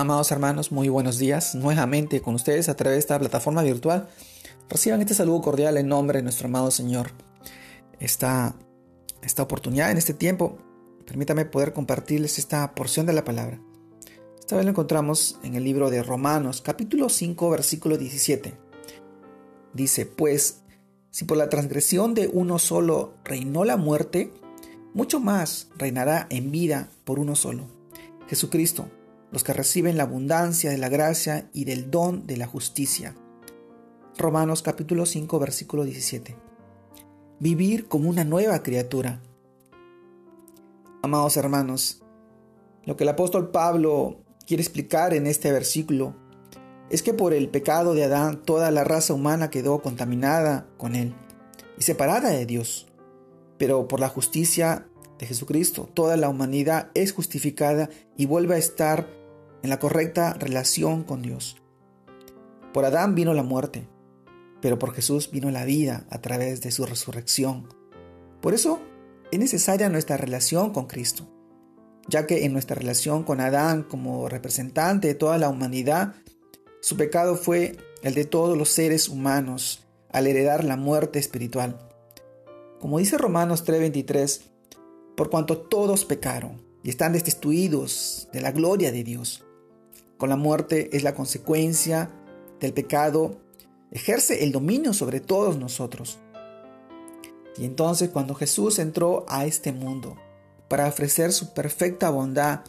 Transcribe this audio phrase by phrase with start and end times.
[0.00, 1.54] Amados hermanos, muy buenos días.
[1.54, 4.08] Nuevamente con ustedes a través de esta plataforma virtual.
[4.70, 7.10] Reciban este saludo cordial en nombre de nuestro amado Señor.
[7.98, 8.56] Esta,
[9.20, 10.56] esta oportunidad en este tiempo,
[11.04, 13.60] permítame poder compartirles esta porción de la palabra.
[14.38, 18.54] Esta vez lo encontramos en el libro de Romanos, capítulo 5, versículo 17.
[19.74, 20.62] Dice, pues,
[21.10, 24.32] si por la transgresión de uno solo reinó la muerte,
[24.94, 27.66] mucho más reinará en vida por uno solo,
[28.28, 28.88] Jesucristo,
[29.32, 33.14] los que reciben la abundancia de la gracia y del don de la justicia.
[34.18, 36.36] Romanos capítulo 5 versículo 17.
[37.38, 39.20] Vivir como una nueva criatura.
[41.02, 42.02] Amados hermanos,
[42.84, 46.14] lo que el apóstol Pablo quiere explicar en este versículo
[46.90, 51.14] es que por el pecado de Adán toda la raza humana quedó contaminada con él
[51.78, 52.88] y separada de Dios.
[53.58, 54.88] Pero por la justicia
[55.18, 59.19] de Jesucristo, toda la humanidad es justificada y vuelve a estar
[59.62, 61.56] en la correcta relación con Dios.
[62.72, 63.88] Por Adán vino la muerte,
[64.60, 67.68] pero por Jesús vino la vida a través de su resurrección.
[68.40, 68.80] Por eso
[69.30, 71.28] es necesaria nuestra relación con Cristo,
[72.08, 76.14] ya que en nuestra relación con Adán como representante de toda la humanidad,
[76.80, 81.78] su pecado fue el de todos los seres humanos al heredar la muerte espiritual.
[82.80, 84.42] Como dice Romanos 3:23,
[85.16, 89.44] por cuanto todos pecaron y están destituidos de la gloria de Dios.
[90.20, 92.10] Con la muerte es la consecuencia
[92.60, 93.40] del pecado,
[93.90, 96.18] ejerce el dominio sobre todos nosotros.
[97.56, 100.18] Y entonces cuando Jesús entró a este mundo
[100.68, 102.60] para ofrecer su perfecta bondad,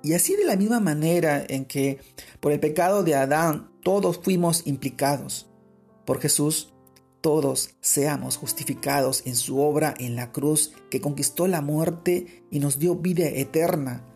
[0.00, 1.98] y así de la misma manera en que
[2.38, 5.50] por el pecado de Adán todos fuimos implicados,
[6.04, 6.72] por Jesús
[7.20, 12.78] todos seamos justificados en su obra en la cruz que conquistó la muerte y nos
[12.78, 14.06] dio vida eterna.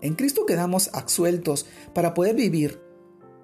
[0.00, 2.80] En Cristo quedamos absueltos para poder vivir.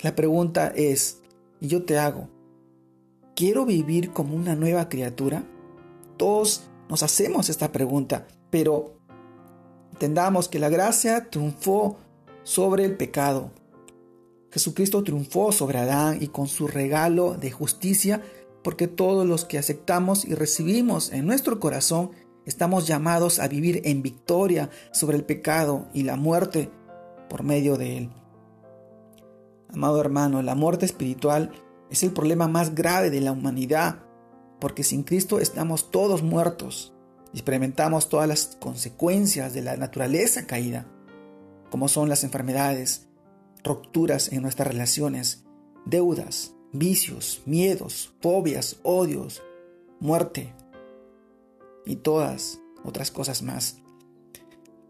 [0.00, 1.22] La pregunta es,
[1.60, 2.28] y yo te hago,
[3.36, 5.44] ¿quiero vivir como una nueva criatura?
[6.16, 8.98] Todos nos hacemos esta pregunta, pero
[9.92, 11.98] entendamos que la gracia triunfó
[12.42, 13.52] sobre el pecado.
[14.50, 18.22] Jesucristo triunfó sobre Adán y con su regalo de justicia
[18.62, 22.10] porque todos los que aceptamos y recibimos en nuestro corazón
[22.50, 26.68] estamos llamados a vivir en victoria sobre el pecado y la muerte
[27.28, 28.10] por medio de él.
[29.72, 31.52] Amado hermano, la muerte espiritual
[31.90, 34.00] es el problema más grave de la humanidad,
[34.58, 36.92] porque sin Cristo estamos todos muertos
[37.32, 40.86] y experimentamos todas las consecuencias de la naturaleza caída,
[41.70, 43.06] como son las enfermedades,
[43.62, 45.44] rupturas en nuestras relaciones,
[45.86, 49.40] deudas, vicios, miedos, fobias, odios,
[50.00, 50.52] muerte
[51.84, 53.78] y todas otras cosas más.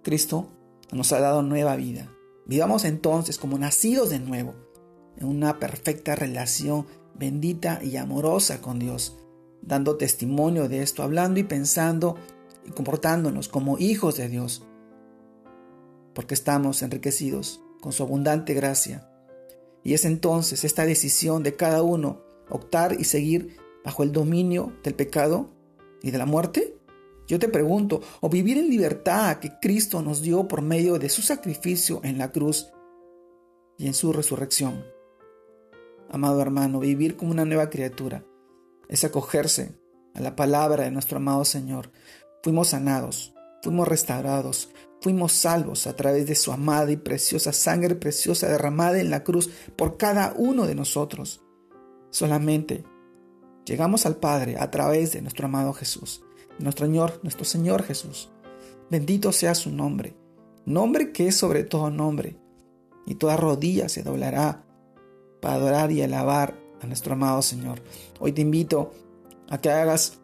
[0.03, 0.49] Cristo
[0.93, 2.11] nos ha dado nueva vida.
[2.47, 4.55] Vivamos entonces como nacidos de nuevo,
[5.17, 9.19] en una perfecta relación bendita y amorosa con Dios,
[9.63, 12.17] dando testimonio de esto, hablando y pensando
[12.67, 14.65] y comportándonos como hijos de Dios,
[16.15, 19.11] porque estamos enriquecidos con su abundante gracia
[19.83, 24.95] y es entonces esta decisión de cada uno optar y seguir bajo el dominio del
[24.95, 25.51] pecado
[26.03, 26.77] y de la muerte.
[27.31, 31.23] Yo te pregunto, o vivir en libertad que Cristo nos dio por medio de su
[31.23, 32.73] sacrificio en la cruz
[33.79, 34.85] y en su resurrección.
[36.11, 38.25] Amado hermano, vivir como una nueva criatura
[38.89, 39.79] es acogerse
[40.13, 41.93] a la palabra de nuestro amado Señor.
[42.43, 43.33] Fuimos sanados,
[43.63, 44.69] fuimos restaurados,
[45.01, 49.49] fuimos salvos a través de su amada y preciosa sangre preciosa derramada en la cruz
[49.77, 51.41] por cada uno de nosotros.
[52.11, 52.83] Solamente
[53.67, 56.25] llegamos al Padre a través de nuestro amado Jesús,
[56.59, 58.31] nuestro Señor, nuestro Señor Jesús.
[58.91, 60.15] Bendito sea su nombre,
[60.65, 62.37] nombre que es sobre todo nombre,
[63.07, 64.65] y toda rodilla se doblará
[65.41, 67.83] para adorar y alabar a nuestro amado Señor.
[68.19, 68.93] Hoy te invito
[69.49, 70.19] a que hagas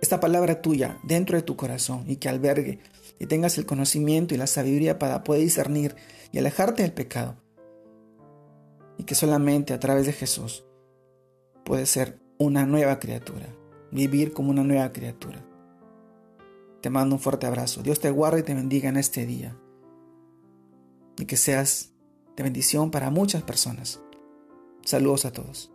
[0.00, 2.80] esta palabra tuya dentro de tu corazón y que albergue
[3.18, 5.94] y tengas el conocimiento y la sabiduría para poder discernir
[6.32, 7.36] y alejarte del pecado.
[8.98, 10.64] Y que solamente a través de Jesús
[11.64, 13.46] puedes ser una nueva criatura,
[13.92, 15.44] vivir como una nueva criatura.
[16.80, 17.82] Te mando un fuerte abrazo.
[17.82, 19.56] Dios te guarde y te bendiga en este día.
[21.18, 21.92] Y que seas
[22.36, 24.00] de bendición para muchas personas.
[24.84, 25.71] Saludos a todos.